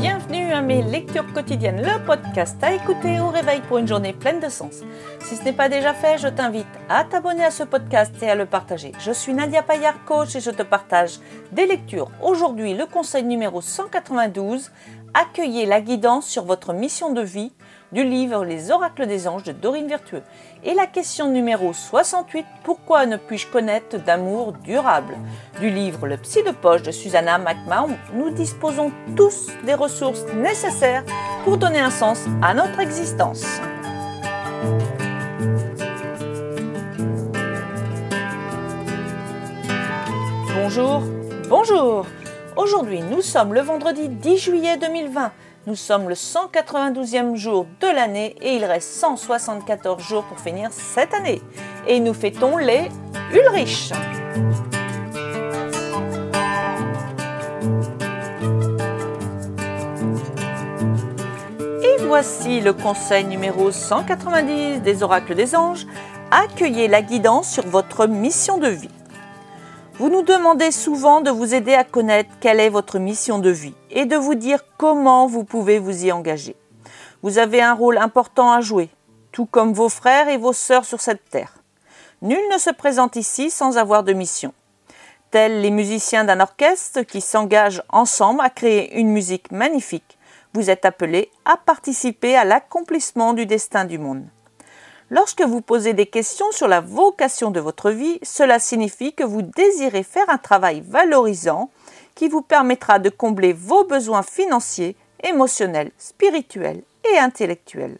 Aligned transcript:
Bienvenue 0.00 0.50
à 0.50 0.62
mes 0.62 0.80
lectures 0.80 1.30
quotidiennes, 1.30 1.82
le 1.82 2.02
podcast 2.06 2.56
à 2.62 2.72
écouter 2.72 3.20
au 3.20 3.28
réveil 3.28 3.60
pour 3.60 3.76
une 3.76 3.86
journée 3.86 4.14
pleine 4.14 4.40
de 4.40 4.48
sens. 4.48 4.76
Si 5.20 5.36
ce 5.36 5.44
n'est 5.44 5.52
pas 5.52 5.68
déjà 5.68 5.92
fait, 5.92 6.16
je 6.16 6.28
t'invite 6.28 6.64
à 6.88 7.04
t'abonner 7.04 7.44
à 7.44 7.50
ce 7.50 7.64
podcast 7.64 8.14
et 8.22 8.30
à 8.30 8.34
le 8.34 8.46
partager. 8.46 8.92
Je 8.98 9.12
suis 9.12 9.34
Nadia 9.34 9.62
Payard, 9.62 10.02
coach, 10.06 10.34
et 10.34 10.40
je 10.40 10.50
te 10.50 10.62
partage 10.62 11.20
des 11.52 11.66
lectures. 11.66 12.10
Aujourd'hui, 12.22 12.72
le 12.72 12.86
conseil 12.86 13.24
numéro 13.24 13.60
192, 13.60 14.70
accueillez 15.12 15.66
la 15.66 15.82
guidance 15.82 16.26
sur 16.26 16.46
votre 16.46 16.72
mission 16.72 17.12
de 17.12 17.20
vie 17.20 17.52
du 17.92 18.04
livre 18.04 18.44
Les 18.44 18.70
oracles 18.70 19.06
des 19.06 19.26
anges 19.26 19.42
de 19.42 19.52
Dorine 19.52 19.88
Vertueux. 19.88 20.22
Et 20.62 20.74
la 20.74 20.86
question 20.86 21.28
numéro 21.28 21.72
68, 21.72 22.46
pourquoi 22.62 23.06
ne 23.06 23.16
puis-je 23.16 23.48
connaître 23.48 23.98
d'amour 23.98 24.52
durable? 24.52 25.16
Du 25.60 25.70
livre 25.70 26.06
Le 26.06 26.16
psy 26.16 26.42
de 26.42 26.52
poche 26.52 26.82
de 26.82 26.90
Susanna 26.90 27.38
McMahon, 27.38 27.96
nous 28.14 28.30
disposons 28.30 28.92
tous 29.16 29.48
des 29.64 29.74
ressources 29.74 30.24
nécessaires 30.34 31.04
pour 31.44 31.56
donner 31.56 31.80
un 31.80 31.90
sens 31.90 32.26
à 32.42 32.54
notre 32.54 32.78
existence. 32.80 33.44
Bonjour, 40.54 41.02
bonjour 41.48 42.06
Aujourd'hui, 42.56 43.00
nous 43.00 43.22
sommes 43.22 43.54
le 43.54 43.60
vendredi 43.60 44.08
10 44.08 44.36
juillet 44.36 44.76
2020. 44.76 45.32
Nous 45.70 45.76
sommes 45.76 46.08
le 46.08 46.16
192e 46.16 47.36
jour 47.36 47.64
de 47.80 47.86
l'année 47.86 48.34
et 48.42 48.56
il 48.56 48.64
reste 48.64 48.90
174 48.90 50.02
jours 50.02 50.24
pour 50.24 50.40
finir 50.40 50.72
cette 50.72 51.14
année. 51.14 51.40
Et 51.86 52.00
nous 52.00 52.12
fêtons 52.12 52.56
les 52.56 52.88
Ulrich. 53.32 53.92
Et 61.84 62.02
voici 62.02 62.60
le 62.60 62.72
conseil 62.72 63.24
numéro 63.26 63.70
190 63.70 64.80
des 64.80 65.04
oracles 65.04 65.36
des 65.36 65.54
anges. 65.54 65.86
Accueillez 66.32 66.88
la 66.88 67.00
guidance 67.00 67.48
sur 67.48 67.64
votre 67.68 68.08
mission 68.08 68.58
de 68.58 68.66
vie. 68.66 68.99
Vous 70.00 70.08
nous 70.08 70.22
demandez 70.22 70.70
souvent 70.70 71.20
de 71.20 71.30
vous 71.30 71.54
aider 71.54 71.74
à 71.74 71.84
connaître 71.84 72.30
quelle 72.40 72.58
est 72.58 72.70
votre 72.70 72.98
mission 72.98 73.38
de 73.38 73.50
vie 73.50 73.74
et 73.90 74.06
de 74.06 74.16
vous 74.16 74.34
dire 74.34 74.64
comment 74.78 75.26
vous 75.26 75.44
pouvez 75.44 75.78
vous 75.78 76.06
y 76.06 76.10
engager. 76.10 76.56
Vous 77.22 77.36
avez 77.36 77.60
un 77.60 77.74
rôle 77.74 77.98
important 77.98 78.50
à 78.50 78.62
jouer, 78.62 78.88
tout 79.30 79.44
comme 79.44 79.74
vos 79.74 79.90
frères 79.90 80.30
et 80.30 80.38
vos 80.38 80.54
sœurs 80.54 80.86
sur 80.86 81.02
cette 81.02 81.28
terre. 81.28 81.58
Nul 82.22 82.40
ne 82.50 82.56
se 82.56 82.70
présente 82.70 83.16
ici 83.16 83.50
sans 83.50 83.76
avoir 83.76 84.02
de 84.02 84.14
mission. 84.14 84.54
Tels 85.30 85.60
les 85.60 85.70
musiciens 85.70 86.24
d'un 86.24 86.40
orchestre 86.40 87.02
qui 87.02 87.20
s'engagent 87.20 87.82
ensemble 87.90 88.40
à 88.40 88.48
créer 88.48 88.98
une 88.98 89.10
musique 89.10 89.52
magnifique, 89.52 90.16
vous 90.54 90.70
êtes 90.70 90.86
appelés 90.86 91.30
à 91.44 91.58
participer 91.58 92.36
à 92.36 92.46
l'accomplissement 92.46 93.34
du 93.34 93.44
destin 93.44 93.84
du 93.84 93.98
monde. 93.98 94.24
Lorsque 95.12 95.42
vous 95.42 95.60
posez 95.60 95.92
des 95.92 96.06
questions 96.06 96.52
sur 96.52 96.68
la 96.68 96.80
vocation 96.80 97.50
de 97.50 97.58
votre 97.58 97.90
vie, 97.90 98.20
cela 98.22 98.60
signifie 98.60 99.12
que 99.12 99.24
vous 99.24 99.42
désirez 99.42 100.04
faire 100.04 100.28
un 100.30 100.38
travail 100.38 100.84
valorisant 100.86 101.68
qui 102.14 102.28
vous 102.28 102.42
permettra 102.42 103.00
de 103.00 103.10
combler 103.10 103.52
vos 103.52 103.82
besoins 103.84 104.22
financiers, 104.22 104.94
émotionnels, 105.24 105.90
spirituels 105.98 106.82
et 107.12 107.18
intellectuels. 107.18 107.98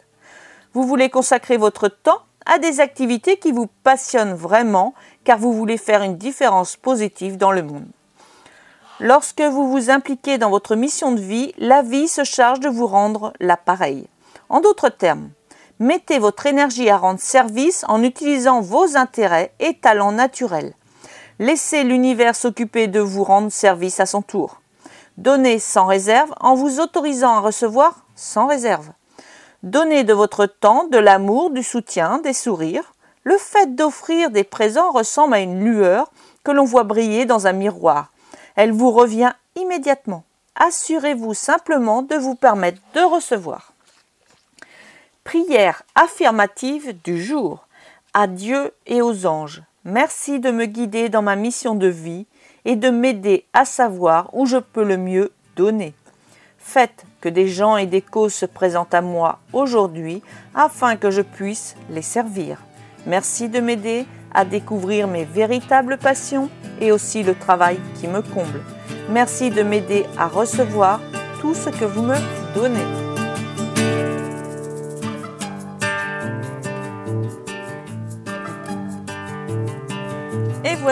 Vous 0.73 0.83
voulez 0.83 1.09
consacrer 1.09 1.57
votre 1.57 1.89
temps 1.89 2.21
à 2.45 2.59
des 2.59 2.79
activités 2.79 3.35
qui 3.35 3.51
vous 3.51 3.67
passionnent 3.83 4.33
vraiment 4.33 4.93
car 5.25 5.37
vous 5.37 5.51
voulez 5.51 5.77
faire 5.77 6.03
une 6.03 6.15
différence 6.15 6.77
positive 6.77 7.35
dans 7.35 7.51
le 7.51 7.61
monde. 7.61 7.87
Lorsque 9.01 9.41
vous 9.41 9.69
vous 9.69 9.89
impliquez 9.89 10.37
dans 10.37 10.49
votre 10.49 10.75
mission 10.75 11.11
de 11.11 11.19
vie, 11.19 11.53
la 11.57 11.81
vie 11.81 12.07
se 12.07 12.23
charge 12.23 12.61
de 12.61 12.69
vous 12.69 12.87
rendre 12.87 13.33
l'appareil. 13.41 14.07
En 14.47 14.61
d'autres 14.61 14.89
termes, 14.89 15.29
Mettez 15.81 16.19
votre 16.19 16.45
énergie 16.45 16.91
à 16.91 16.97
rendre 16.97 17.19
service 17.19 17.85
en 17.87 18.03
utilisant 18.03 18.61
vos 18.61 18.97
intérêts 18.97 19.51
et 19.59 19.73
talents 19.73 20.11
naturels. 20.11 20.75
Laissez 21.39 21.83
l'univers 21.83 22.35
s'occuper 22.35 22.85
de 22.87 22.99
vous 22.99 23.23
rendre 23.23 23.51
service 23.51 23.99
à 23.99 24.05
son 24.05 24.21
tour. 24.21 24.61
Donnez 25.17 25.57
sans 25.57 25.87
réserve 25.87 26.31
en 26.39 26.53
vous 26.53 26.79
autorisant 26.79 27.33
à 27.33 27.39
recevoir 27.39 28.05
sans 28.15 28.45
réserve. 28.45 28.91
Donnez 29.63 30.03
de 30.03 30.13
votre 30.13 30.45
temps, 30.45 30.85
de 30.85 30.99
l'amour, 30.99 31.49
du 31.49 31.63
soutien, 31.63 32.19
des 32.19 32.33
sourires. 32.33 32.93
Le 33.23 33.39
fait 33.39 33.73
d'offrir 33.73 34.29
des 34.29 34.43
présents 34.43 34.91
ressemble 34.91 35.33
à 35.33 35.39
une 35.39 35.63
lueur 35.63 36.11
que 36.43 36.51
l'on 36.51 36.63
voit 36.63 36.83
briller 36.83 37.25
dans 37.25 37.47
un 37.47 37.53
miroir. 37.53 38.11
Elle 38.55 38.71
vous 38.71 38.91
revient 38.91 39.33
immédiatement. 39.55 40.25
Assurez-vous 40.53 41.33
simplement 41.33 42.03
de 42.03 42.17
vous 42.17 42.35
permettre 42.35 42.79
de 42.93 43.01
recevoir. 43.01 43.73
Prière 45.23 45.83
affirmative 45.93 46.95
du 47.03 47.21
jour. 47.21 47.67
À 48.13 48.25
Dieu 48.25 48.73
et 48.87 49.03
aux 49.03 49.27
anges, 49.27 49.61
merci 49.85 50.39
de 50.39 50.49
me 50.49 50.65
guider 50.65 51.09
dans 51.09 51.21
ma 51.21 51.35
mission 51.35 51.75
de 51.75 51.87
vie 51.87 52.25
et 52.65 52.75
de 52.75 52.89
m'aider 52.89 53.45
à 53.53 53.63
savoir 53.63 54.29
où 54.33 54.47
je 54.47 54.57
peux 54.57 54.83
le 54.83 54.97
mieux 54.97 55.31
donner. 55.55 55.93
Faites 56.57 57.05
que 57.21 57.29
des 57.29 57.47
gens 57.47 57.77
et 57.77 57.85
des 57.85 58.01
causes 58.01 58.33
se 58.33 58.47
présentent 58.47 58.95
à 58.95 59.01
moi 59.01 59.39
aujourd'hui 59.53 60.23
afin 60.55 60.95
que 60.95 61.11
je 61.11 61.21
puisse 61.21 61.75
les 61.91 62.01
servir. 62.01 62.57
Merci 63.05 63.47
de 63.47 63.59
m'aider 63.59 64.05
à 64.33 64.43
découvrir 64.43 65.07
mes 65.07 65.23
véritables 65.23 65.97
passions 65.97 66.49
et 66.79 66.91
aussi 66.91 67.21
le 67.21 67.35
travail 67.35 67.79
qui 67.99 68.07
me 68.07 68.21
comble. 68.21 68.61
Merci 69.09 69.51
de 69.51 69.61
m'aider 69.61 70.05
à 70.17 70.27
recevoir 70.27 70.99
tout 71.41 71.53
ce 71.53 71.69
que 71.69 71.85
vous 71.85 72.01
me 72.01 72.15
donnez. 72.55 73.00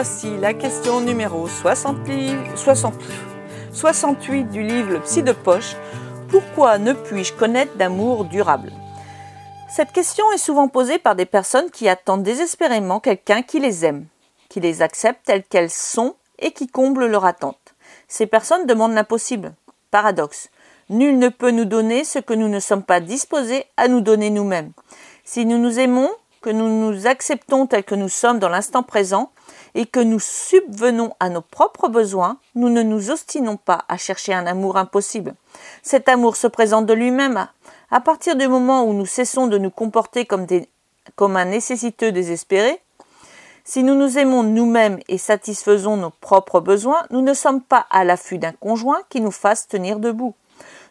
Voici 0.02 0.34
la 0.38 0.54
question 0.54 1.02
numéro 1.02 1.46
68 1.46 4.44
du 4.44 4.62
livre 4.62 4.92
Le 4.92 5.00
Psy 5.00 5.22
de 5.22 5.32
Poche. 5.32 5.76
Pourquoi 6.30 6.78
ne 6.78 6.94
puis-je 6.94 7.34
connaître 7.34 7.76
d'amour 7.76 8.24
durable? 8.24 8.72
Cette 9.68 9.92
question 9.92 10.24
est 10.32 10.38
souvent 10.38 10.68
posée 10.68 10.96
par 10.96 11.16
des 11.16 11.26
personnes 11.26 11.70
qui 11.70 11.86
attendent 11.86 12.22
désespérément 12.22 12.98
quelqu'un 12.98 13.42
qui 13.42 13.60
les 13.60 13.84
aime, 13.84 14.06
qui 14.48 14.60
les 14.60 14.80
accepte 14.80 15.26
telles 15.26 15.44
qu'elles 15.44 15.68
sont 15.68 16.14
et 16.38 16.52
qui 16.52 16.66
comble 16.66 17.04
leur 17.04 17.26
attente. 17.26 17.74
Ces 18.08 18.24
personnes 18.24 18.64
demandent 18.64 18.94
l'impossible. 18.94 19.52
Paradoxe. 19.90 20.48
Nul 20.88 21.18
ne 21.18 21.28
peut 21.28 21.50
nous 21.50 21.66
donner 21.66 22.04
ce 22.04 22.20
que 22.20 22.32
nous 22.32 22.48
ne 22.48 22.60
sommes 22.60 22.84
pas 22.84 23.00
disposés 23.00 23.66
à 23.76 23.86
nous 23.86 24.00
donner 24.00 24.30
nous-mêmes. 24.30 24.72
Si 25.24 25.44
nous 25.44 25.58
nous 25.58 25.78
aimons, 25.78 26.08
que 26.40 26.48
nous 26.48 26.68
nous 26.68 27.06
acceptons 27.06 27.66
tels 27.66 27.84
que 27.84 27.94
nous 27.94 28.08
sommes 28.08 28.38
dans 28.38 28.48
l'instant 28.48 28.82
présent 28.82 29.30
et 29.74 29.86
que 29.86 30.00
nous 30.00 30.20
subvenons 30.20 31.14
à 31.20 31.28
nos 31.28 31.40
propres 31.40 31.88
besoins, 31.88 32.38
nous 32.54 32.68
ne 32.68 32.82
nous 32.82 33.10
ostinons 33.10 33.56
pas 33.56 33.84
à 33.88 33.96
chercher 33.96 34.34
un 34.34 34.46
amour 34.46 34.76
impossible. 34.76 35.34
Cet 35.82 36.08
amour 36.08 36.36
se 36.36 36.46
présente 36.46 36.86
de 36.86 36.92
lui-même. 36.92 37.46
À 37.90 38.00
partir 38.00 38.36
du 38.36 38.48
moment 38.48 38.84
où 38.84 38.92
nous 38.92 39.06
cessons 39.06 39.46
de 39.46 39.58
nous 39.58 39.70
comporter 39.70 40.26
comme, 40.26 40.46
un 41.36 41.44
nécessiteux 41.44 42.12
désespéré, 42.12 42.80
si 43.64 43.82
nous 43.82 43.94
nous 43.94 44.18
aimons 44.18 44.42
nous-mêmes 44.42 44.98
et 45.08 45.18
satisfaisons 45.18 45.96
nos 45.96 46.10
propres 46.10 46.60
besoins, 46.60 47.02
nous 47.10 47.22
ne 47.22 47.34
sommes 47.34 47.62
pas 47.62 47.86
à 47.90 48.04
l'affût 48.04 48.38
d'un 48.38 48.52
conjoint 48.52 49.00
qui 49.08 49.20
nous 49.20 49.30
fasse 49.30 49.68
tenir 49.68 50.00
debout. 50.00 50.34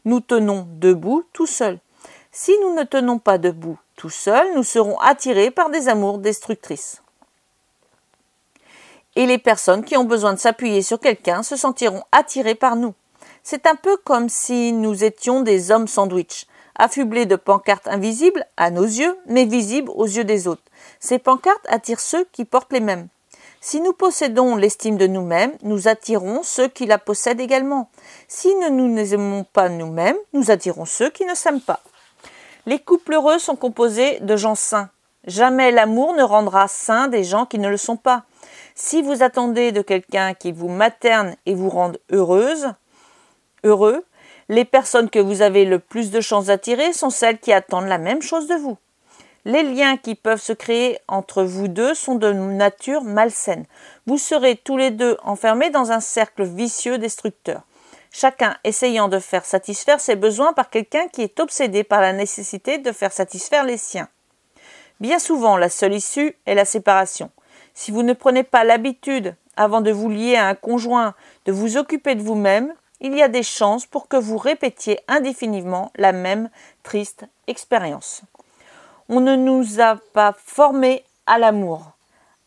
Nous 0.05 0.21
tenons 0.21 0.65
debout 0.69 1.23
tout 1.33 1.47
seuls. 1.47 1.79
Si 2.31 2.53
nous 2.61 2.73
ne 2.75 2.83
tenons 2.83 3.19
pas 3.19 3.37
debout 3.37 3.77
tout 3.95 4.09
seuls, 4.09 4.53
nous 4.55 4.63
serons 4.63 4.97
attirés 4.99 5.51
par 5.51 5.69
des 5.69 5.89
amours 5.89 6.19
destructrices. 6.19 7.01
Et 9.15 9.25
les 9.25 9.37
personnes 9.37 9.83
qui 9.83 9.97
ont 9.97 10.03
besoin 10.03 10.33
de 10.33 10.39
s'appuyer 10.39 10.81
sur 10.81 10.99
quelqu'un 10.99 11.43
se 11.43 11.55
sentiront 11.55 12.03
attirées 12.11 12.55
par 12.55 12.75
nous. 12.75 12.93
C'est 13.43 13.65
un 13.65 13.75
peu 13.75 13.97
comme 13.97 14.29
si 14.29 14.71
nous 14.73 15.03
étions 15.03 15.41
des 15.41 15.71
hommes 15.71 15.87
sandwich, 15.87 16.45
affublés 16.75 17.25
de 17.25 17.35
pancartes 17.35 17.87
invisibles 17.87 18.45
à 18.57 18.71
nos 18.71 18.83
yeux, 18.83 19.17
mais 19.27 19.45
visibles 19.45 19.91
aux 19.95 20.05
yeux 20.05 20.23
des 20.23 20.47
autres. 20.47 20.63
Ces 20.99 21.19
pancartes 21.19 21.65
attirent 21.67 21.99
ceux 21.99 22.25
qui 22.31 22.45
portent 22.45 22.73
les 22.73 22.79
mêmes. 22.79 23.07
Si 23.61 23.81
nous 23.81 23.91
possédons 23.91 24.55
l'estime 24.55 24.97
de 24.97 25.07
nous-mêmes, 25.07 25.57
nous 25.63 25.87
attirons 25.87 26.43
ceux 26.43 26.69
qui 26.69 26.85
la 26.85 26.97
possèdent 26.97 27.41
également. 27.41 27.89
Si 28.27 28.53
nous 28.55 28.69
ne 28.69 28.87
nous 28.87 29.13
aimons 29.13 29.43
pas 29.43 29.67
nous-mêmes, 29.67 30.15
nous 30.33 30.49
attirons 30.49 30.85
ceux 30.85 31.09
qui 31.09 31.25
ne 31.25 31.35
s'aiment 31.35 31.61
pas. 31.61 31.81
Les 32.65 32.79
couples 32.79 33.13
heureux 33.13 33.39
sont 33.39 33.57
composés 33.57 34.19
de 34.21 34.37
gens 34.37 34.55
sains. 34.55 34.89
Jamais 35.29 35.69
l'amour 35.69 36.15
ne 36.15 36.23
rendra 36.23 36.67
sains 36.67 37.07
des 37.07 37.23
gens 37.23 37.45
qui 37.45 37.59
ne 37.59 37.69
le 37.69 37.77
sont 37.77 37.97
pas. 37.97 38.23
Si 38.73 39.03
vous 39.03 39.21
attendez 39.21 39.71
de 39.71 39.83
quelqu'un 39.83 40.33
qui 40.33 40.51
vous 40.51 40.69
materne 40.69 41.35
et 41.45 41.53
vous 41.53 41.69
rende 41.69 41.99
heureuse, 42.11 42.73
heureux, 43.63 44.03
les 44.47 44.65
personnes 44.65 45.07
que 45.07 45.19
vous 45.19 45.43
avez 45.43 45.65
le 45.65 45.77
plus 45.77 46.09
de 46.09 46.19
chances 46.19 46.47
d'attirer 46.47 46.93
sont 46.93 47.11
celles 47.11 47.37
qui 47.37 47.53
attendent 47.53 47.85
la 47.85 47.99
même 47.99 48.23
chose 48.23 48.47
de 48.47 48.55
vous. 48.55 48.79
Les 49.45 49.61
liens 49.61 49.97
qui 49.97 50.15
peuvent 50.15 50.41
se 50.41 50.51
créer 50.51 50.97
entre 51.07 51.43
vous 51.43 51.67
deux 51.67 51.93
sont 51.93 52.15
de 52.15 52.31
nature 52.31 53.03
malsaine. 53.03 53.67
Vous 54.07 54.17
serez 54.17 54.55
tous 54.55 54.77
les 54.77 54.89
deux 54.89 55.15
enfermés 55.23 55.69
dans 55.69 55.91
un 55.91 55.99
cercle 55.99 56.43
vicieux 56.43 56.97
destructeur. 56.97 57.61
chacun 58.11 58.57
essayant 58.63 59.09
de 59.09 59.19
faire 59.19 59.45
satisfaire 59.45 59.99
ses 59.99 60.15
besoins 60.15 60.53
par 60.53 60.71
quelqu'un 60.71 61.07
qui 61.09 61.21
est 61.21 61.39
obsédé 61.39 61.83
par 61.83 62.01
la 62.01 62.13
nécessité 62.13 62.79
de 62.79 62.91
faire 62.91 63.11
satisfaire 63.11 63.63
les 63.63 63.77
siens. 63.77 64.09
Bien 64.99 65.19
souvent, 65.19 65.55
la 65.55 65.69
seule 65.69 65.93
issue 65.93 66.35
est 66.45 66.55
la 66.55 66.65
séparation. 66.65 67.31
Si 67.73 67.91
vous 67.91 68.03
ne 68.03 68.11
prenez 68.11 68.43
pas 68.43 68.65
l'habitude, 68.65 69.35
avant 69.55 69.79
de 69.79 69.91
vous 69.91 70.09
lier 70.09 70.35
à 70.35 70.47
un 70.47 70.55
conjoint, 70.55 71.13
de 71.45 71.53
vous 71.53 71.77
occuper 71.77 72.15
de 72.15 72.21
vous-même, 72.21 72.73
il 72.99 73.15
y 73.15 73.21
a 73.21 73.29
des 73.29 73.43
chances 73.43 73.85
pour 73.85 74.09
que 74.09 74.17
vous 74.17 74.37
répétiez 74.37 74.99
indéfiniment 75.07 75.91
la 75.95 76.11
même 76.11 76.49
triste 76.83 77.25
expérience. 77.47 78.23
On 79.07 79.21
ne 79.21 79.37
nous 79.37 79.79
a 79.79 79.95
pas 80.13 80.35
formés 80.37 81.05
à 81.25 81.37
l'amour. 81.39 81.93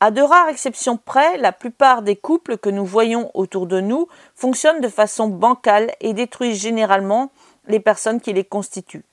À 0.01 0.11
de 0.11 0.21
rares 0.21 0.49
exceptions 0.49 0.99
près, 0.99 1.39
la 1.39 1.53
plupart 1.53 2.03
des 2.03 2.17
couples 2.17 2.59
que 2.59 2.69
nous 2.69 2.85
voyons 2.85 3.31
autour 3.33 3.67
de 3.67 3.81
nous 3.81 4.09
fonctionnent 4.35 4.81
de 4.81 4.89
façon 4.89 5.29
bancale 5.29 5.93
et 6.01 6.13
détruisent 6.13 6.61
généralement 6.61 7.31
les 7.67 7.81
personnes 7.81 8.21
qui 8.21 8.35
les 8.35 8.45
constituent. 8.45 9.05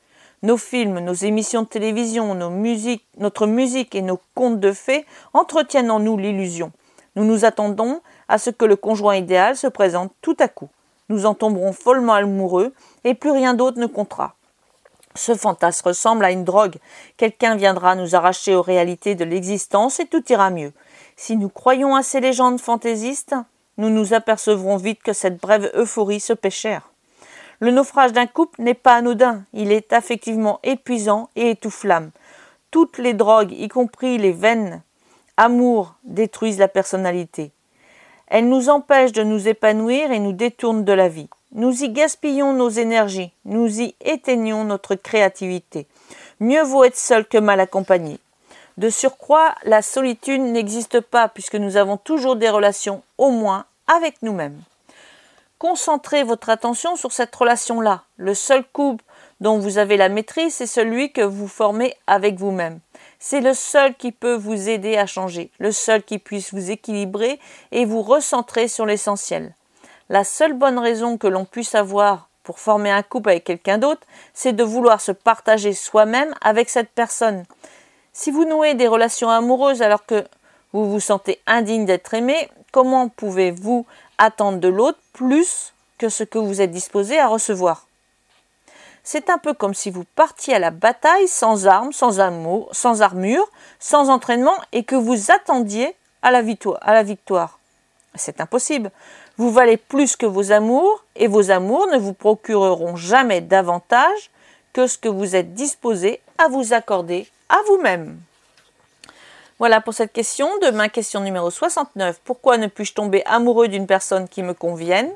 Nos 0.42 0.58
films, 0.58 1.00
nos 1.00 1.14
émissions 1.14 1.64
de 1.64 1.68
télévision, 1.68 2.34
notre 2.34 3.46
musique 3.46 3.96
et 3.96 4.02
nos 4.02 4.20
contes 4.36 4.60
de 4.62 4.72
fées 4.72 5.06
entretiennent 5.34 5.92
en 5.92 6.00
nous 6.00 6.18
l'illusion. 6.18 6.72
Nous 7.16 7.26
nous 7.26 7.44
attendons 7.44 8.02
à 8.30 8.38
ce 8.38 8.50
que 8.50 8.64
le 8.64 8.78
conjoint 8.78 9.18
idéal 9.18 9.58
se 9.58 9.68
présente 9.68 10.14
tout 10.22 10.38
à 10.40 10.48
coup. 10.48 10.70
Nous 11.10 11.26
en 11.26 11.34
tomberons 11.34 11.74
follement 11.74 12.14
amoureux 12.14 12.74
et 13.04 13.16
plus 13.16 13.32
rien 13.32 13.54
d'autre 13.54 13.80
ne 13.80 13.88
comptera. 13.88 14.36
Ce 15.16 15.36
fantasme 15.36 15.90
ressemble 15.90 16.24
à 16.24 16.32
une 16.32 16.46
drogue. 16.46 16.78
Quelqu'un 17.18 17.56
viendra 17.56 17.96
nous 17.96 18.16
arracher 18.16 18.56
aux 18.56 18.62
réalités 18.62 19.16
de 19.16 19.26
l'existence 19.26 20.00
et 20.00 20.06
tout 20.06 20.24
ira 20.32 20.52
mieux. 20.52 20.72
Si 21.18 21.36
nous 21.36 21.50
croyons 21.50 21.96
à 21.96 22.04
ces 22.04 22.22
légendes 22.22 22.62
fantaisistes, 22.62 23.36
nous 23.78 23.90
nous 23.90 24.14
apercevrons 24.14 24.78
vite 24.78 25.04
que 25.04 25.12
cette 25.12 25.42
brève 25.42 25.70
euphorie 25.76 26.22
se 26.22 26.34
cher. 26.50 26.90
Le 27.62 27.72
naufrage 27.72 28.14
d'un 28.14 28.28
couple 28.28 28.62
n'est 28.62 28.74
pas 28.74 28.96
anodin, 28.96 29.44
il 29.54 29.72
est 29.72 29.92
effectivement 29.92 30.60
épuisant 30.64 31.30
et 31.36 31.50
étoufflant. 31.50 32.10
Toutes 32.72 32.98
les 32.98 33.14
drogues, 33.14 33.52
y 33.52 33.68
compris 33.68 34.18
les 34.18 34.32
veines, 34.32 34.82
amour, 35.36 35.96
détruisent 36.04 36.60
la 36.60 36.70
personnalité. 36.70 37.52
Elles 38.28 38.48
nous 38.48 38.70
empêchent 38.70 39.12
de 39.12 39.24
nous 39.24 39.48
épanouir 39.48 40.12
et 40.12 40.20
nous 40.20 40.34
détournent 40.34 40.86
de 40.86 40.94
la 40.94 41.10
vie. 41.10 41.30
Nous 41.52 41.84
y 41.84 41.90
gaspillons 41.90 42.54
nos 42.54 42.70
énergies, 42.70 43.34
nous 43.44 43.82
y 43.82 43.96
éteignons 44.02 44.64
notre 44.64 44.96
créativité. 44.96 45.88
Mieux 46.40 46.62
vaut 46.62 46.84
être 46.84 46.98
seul 46.98 47.26
que 47.26 47.40
mal 47.40 47.60
accompagné. 47.60 48.20
De 48.78 48.90
surcroît, 48.90 49.56
la 49.64 49.82
solitude 49.82 50.42
n'existe 50.42 51.02
pas 51.02 51.28
puisque 51.28 51.56
nous 51.56 51.76
avons 51.76 51.98
toujours 51.98 52.38
des 52.38 52.50
relations 52.50 53.02
au 53.18 53.32
moins 53.32 53.66
avec 53.88 54.22
nous-mêmes. 54.22 54.62
Concentrez 55.60 56.24
votre 56.24 56.50
attention 56.50 56.96
sur 56.96 57.12
cette 57.12 57.36
relation-là. 57.36 58.04
Le 58.16 58.34
seul 58.34 58.64
couple 58.64 59.04
dont 59.42 59.60
vous 59.60 59.78
avez 59.78 59.98
la 59.98 60.08
maîtrise, 60.08 60.56
c'est 60.56 60.66
celui 60.66 61.12
que 61.12 61.22
vous 61.22 61.50
formez 61.50 61.94
avec 62.08 62.40
vous-même. 62.40 62.80
C'est 63.20 63.42
le 63.42 63.54
seul 63.54 63.94
qui 63.96 64.14
peut 64.14 64.36
vous 64.36 64.70
aider 64.70 64.96
à 64.96 65.06
changer, 65.06 65.52
le 65.60 65.74
seul 65.74 66.04
qui 66.04 66.18
puisse 66.18 66.54
vous 66.54 66.72
équilibrer 66.72 67.42
et 67.74 67.84
vous 67.84 68.02
recentrer 68.02 68.70
sur 68.70 68.86
l'essentiel. 68.86 69.54
La 70.08 70.24
seule 70.24 70.54
bonne 70.54 70.80
raison 70.80 71.18
que 71.18 71.28
l'on 71.28 71.44
puisse 71.44 71.76
avoir 71.76 72.30
pour 72.44 72.60
former 72.60 72.92
un 72.92 73.04
couple 73.04 73.32
avec 73.32 73.44
quelqu'un 73.44 73.80
d'autre, 73.80 74.08
c'est 74.34 74.54
de 74.54 74.64
vouloir 74.64 75.02
se 75.02 75.12
partager 75.12 75.74
soi-même 75.74 76.34
avec 76.40 76.70
cette 76.70 76.92
personne. 76.92 77.44
Si 78.14 78.32
vous 78.32 78.46
nouez 78.46 78.76
des 78.76 78.88
relations 78.88 79.30
amoureuses 79.30 79.82
alors 79.82 80.06
que 80.06 80.24
vous 80.72 80.90
vous 80.90 81.02
sentez 81.02 81.42
indigne 81.48 81.86
d'être 81.86 82.14
aimé, 82.14 82.50
comment 82.72 83.10
pouvez-vous 83.10 83.86
attendre 84.18 84.60
de 84.60 84.68
l'autre 84.68 85.00
plus 85.14 85.74
que 85.98 86.10
ce 86.10 86.24
que 86.24 86.40
vous 86.40 86.62
êtes 86.62 86.72
disposé 86.72 87.20
à 87.20 87.28
recevoir? 87.28 87.86
C'est 89.04 89.30
un 89.30 89.38
peu 89.38 89.54
comme 89.54 89.74
si 89.74 89.90
vous 89.90 90.04
partiez 90.16 90.54
à 90.54 90.60
la 90.60 90.72
bataille 90.72 91.28
sans 91.28 91.68
armes, 91.68 91.94
sans, 91.94 92.20
amour, 92.20 92.70
sans 92.72 93.02
armure, 93.02 93.50
sans 93.80 94.10
entraînement 94.10 94.56
et 94.72 94.84
que 94.84 94.96
vous 94.96 95.32
attendiez 95.32 95.96
à 96.22 96.32
la 96.32 96.42
victoire. 96.42 97.60
C'est 98.16 98.42
impossible. 98.42 98.92
Vous 99.38 99.52
valez 99.52 99.78
plus 99.78 100.16
que 100.16 100.26
vos 100.26 100.52
amours 100.52 101.04
et 101.16 101.28
vos 101.28 101.50
amours 101.50 101.88
ne 101.88 101.98
vous 101.98 102.14
procureront 102.14 102.96
jamais 102.98 103.42
davantage 103.42 104.30
que 104.74 104.86
ce 104.86 104.98
que 104.98 105.10
vous 105.10 105.36
êtes 105.36 105.54
disposé 105.54 106.22
à 106.38 106.48
vous 106.48 106.74
accorder 106.74 107.28
à 107.48 107.58
vous-même. 107.68 108.20
Voilà 109.60 109.82
pour 109.82 109.94
cette 109.94 110.14
question. 110.14 110.48
Demain, 110.62 110.88
question 110.88 111.20
numéro 111.20 111.52
69. 111.52 112.22
Pourquoi 112.24 112.58
ne 112.58 112.68
puis-je 112.68 112.94
tomber 112.94 113.26
amoureux 113.26 113.68
d'une 113.68 113.88
personne 113.88 114.30
qui 114.30 114.42
me 114.42 114.54
convienne? 114.54 115.10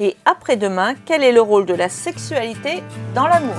Et 0.00 0.16
après-demain, 0.24 0.94
quel 1.06 1.22
est 1.22 1.30
le 1.30 1.40
rôle 1.40 1.66
de 1.66 1.74
la 1.74 1.88
sexualité 1.88 2.82
dans 3.14 3.28
l'amour? 3.28 3.54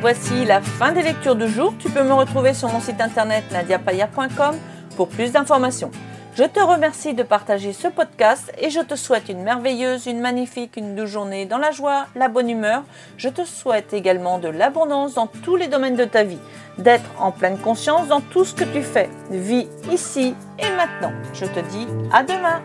Voici 0.00 0.46
la 0.46 0.62
fin 0.62 0.92
des 0.92 1.02
lectures 1.02 1.36
du 1.36 1.48
jour. 1.48 1.74
Tu 1.78 1.90
peux 1.90 2.02
me 2.02 2.14
retrouver 2.14 2.54
sur 2.54 2.68
mon 2.70 2.80
site 2.80 3.02
internet 3.02 3.44
nadiapaya.com 3.52 4.56
pour 4.96 5.08
plus 5.08 5.30
d'informations. 5.30 5.90
Je 6.34 6.44
te 6.44 6.60
remercie 6.60 7.12
de 7.12 7.22
partager 7.22 7.74
ce 7.74 7.88
podcast 7.88 8.50
et 8.58 8.70
je 8.70 8.80
te 8.80 8.96
souhaite 8.96 9.28
une 9.28 9.42
merveilleuse, 9.42 10.06
une 10.06 10.20
magnifique, 10.20 10.78
une 10.78 10.96
douce 10.96 11.10
journée 11.10 11.44
dans 11.44 11.58
la 11.58 11.72
joie, 11.72 12.06
la 12.14 12.28
bonne 12.28 12.48
humeur. 12.48 12.84
Je 13.18 13.28
te 13.28 13.44
souhaite 13.44 13.92
également 13.92 14.38
de 14.38 14.48
l'abondance 14.48 15.14
dans 15.14 15.26
tous 15.26 15.56
les 15.56 15.68
domaines 15.68 15.96
de 15.96 16.06
ta 16.06 16.24
vie, 16.24 16.40
d'être 16.78 17.10
en 17.18 17.32
pleine 17.32 17.58
conscience 17.58 18.08
dans 18.08 18.22
tout 18.22 18.46
ce 18.46 18.54
que 18.54 18.64
tu 18.64 18.80
fais. 18.80 19.10
Vis 19.30 19.68
ici 19.90 20.34
et 20.58 20.70
maintenant. 20.74 21.12
Je 21.34 21.44
te 21.44 21.60
dis 21.60 21.86
à 22.10 22.22
demain. 22.22 22.62